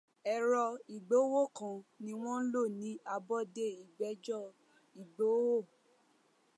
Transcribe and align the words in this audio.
Ẹ̀rọ 0.33 0.63
ìgbowó 0.95 1.41
kan 1.57 1.75
ni 2.03 2.11
wọ́n 2.21 2.41
lò 2.53 2.61
ní 2.79 2.89
àbọ̀dé 3.15 3.67
ìgbẹ́jọ́ 3.83 4.43
Ìgbòho 5.01 5.57